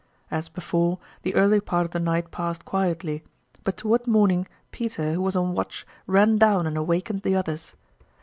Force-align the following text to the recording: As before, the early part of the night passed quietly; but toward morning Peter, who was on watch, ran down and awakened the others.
As 0.31 0.49
before, 0.49 0.97
the 1.21 1.35
early 1.35 1.59
part 1.61 1.85
of 1.85 1.91
the 1.91 1.99
night 1.99 2.31
passed 2.31 2.65
quietly; 2.65 3.23
but 3.63 3.77
toward 3.77 4.07
morning 4.07 4.47
Peter, 4.71 5.13
who 5.13 5.21
was 5.21 5.35
on 5.35 5.53
watch, 5.53 5.85
ran 6.07 6.37
down 6.39 6.65
and 6.65 6.75
awakened 6.75 7.21
the 7.21 7.35
others. 7.35 7.75